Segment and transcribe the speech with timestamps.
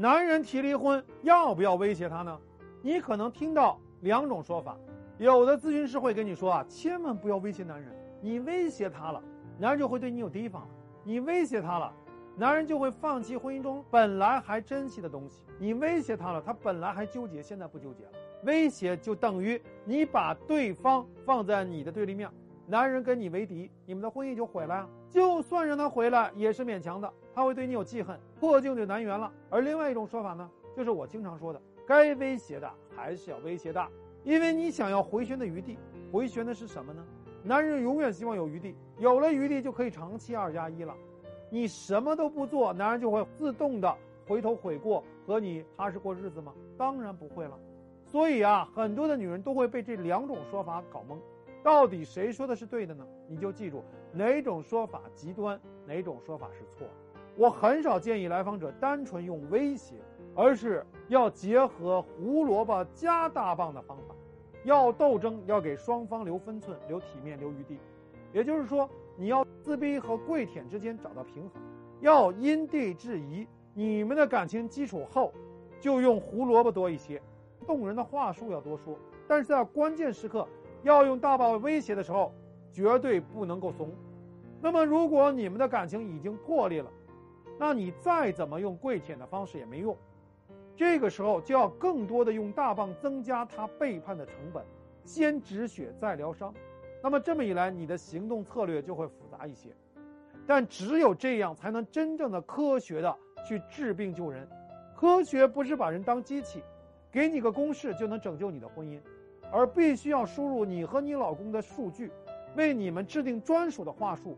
[0.00, 2.34] 男人提离婚要不要威胁他呢？
[2.80, 4.74] 你可能听到两种说法，
[5.18, 9.22] 有的咨询师会跟你说啊，千万不要威胁男人，你威胁他了，
[9.58, 10.68] 男人就会对你有提防了；
[11.04, 11.92] 你威胁他了，
[12.34, 18.10] 男人就会放弃婚姻中本来还珍惜的东西；你威胁他了，他本来还纠结，现在不纠结了。
[18.44, 22.26] 威胁就等于你把对方放在你的对立面，
[22.66, 24.88] 男人跟你为敌，你们的婚姻就毁了。
[25.10, 29.30] 就算让他回来，也是勉强的，他会对你有记恨，破镜就难圆了。
[29.50, 33.86] 而另外一种说法呢，就是我经常说的，该威胁的还是要威胁的，
[34.22, 35.76] 因为你想要回旋的余地，
[36.12, 37.04] 回旋的是什么呢？
[37.42, 40.94] 男人永远希望有余地，有了余地就可以长期二加一了。
[41.50, 43.96] 你什么都不做，男人就会自动的
[44.28, 46.54] 回头悔过，和你踏实过日子吗？
[46.78, 47.58] 当然不会了。
[48.04, 51.16] 所以啊，很多的女人都会被这两种说法搞懵，
[51.62, 53.04] 到底谁说的是对的呢？
[53.26, 53.82] 你就记住
[54.12, 56.86] 哪种说法极端，哪种说法是错。
[57.36, 59.96] 我很少建议来访者单纯用威胁，
[60.34, 64.14] 而是要结合胡萝卜加大棒的方法。
[64.64, 67.78] 要斗争，要给双方留分寸、留体面、留余地。
[68.32, 71.62] 也就是说，你要自卑和跪舔之间找到平衡，
[72.00, 73.46] 要因地制宜。
[73.72, 75.32] 你们的感情基础厚，
[75.80, 77.22] 就用胡萝卜多一些。
[77.66, 80.46] 动人的话术要多说，但是在关键时刻
[80.82, 82.34] 要用大棒威胁的时候，
[82.72, 83.90] 绝对不能够怂。
[84.60, 86.90] 那么，如果你们的感情已经破裂了，
[87.58, 89.96] 那你再怎么用跪舔的方式也没用。
[90.76, 94.64] 这个时候就要更多的用大棒增加他背叛的成本，
[95.04, 96.54] 先止血再疗伤。
[97.02, 99.68] 那么这么一来，你的行动策略就会复杂一些。
[100.46, 104.48] 但只有这样，才能真正的科学的去治病救人。
[104.96, 106.62] 科学不是把人当机器。
[107.12, 109.00] 给你个公式就能拯救你的婚姻，
[109.50, 112.12] 而必须要输入你和你老公的数据，
[112.56, 114.36] 为你们制定专属的话术，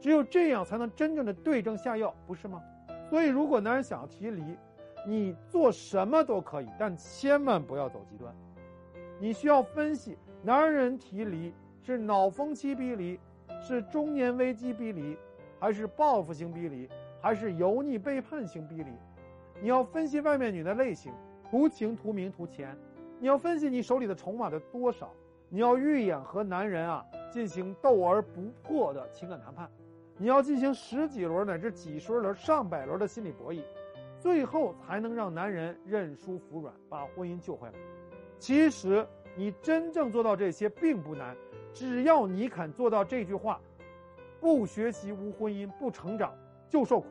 [0.00, 2.62] 只有这样才能真正的对症下药，不是吗？
[3.08, 4.42] 所以，如果男人想要提离，
[5.06, 8.34] 你做什么都可以，但千万不要走极端。
[9.20, 13.20] 你需要分析，男人提离是脑风期逼离，
[13.60, 15.16] 是中年危机逼离，
[15.60, 16.88] 还是报复性逼离，
[17.20, 18.90] 还是油腻背叛型逼离？
[19.60, 21.12] 你要分析外面女的类型。
[21.50, 22.74] 图情图名图钱，
[23.20, 25.12] 你要分析你手里的筹码的多少，
[25.50, 29.66] 你要预演和男人啊进行斗而不破的情感谈判，
[30.18, 33.62] 你要进行十几轮乃至几十轮、上百轮的心理博弈，
[34.20, 37.74] 最后才能让男人认输服软，把婚姻救回来。
[38.38, 41.34] 其实你真正做到这些并不难，
[41.72, 43.58] 只要你肯做到这句话：
[44.38, 46.34] 不学习无婚姻，不成长
[46.68, 47.08] 就受苦。